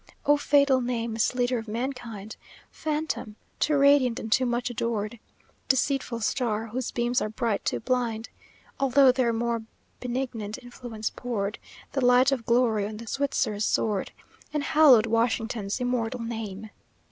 [0.25, 2.35] "O fatal name, misleader of mankind,
[2.71, 5.19] Phantom, too radiant and too much adored!
[5.67, 8.29] Deceitful Star, whose beams are bright to blind,
[8.79, 9.61] Although their more
[9.99, 11.59] benignant influence poured
[11.91, 14.11] The light of glory on the Switzer's sword,
[14.51, 16.71] And hallowed Washington's immortal name.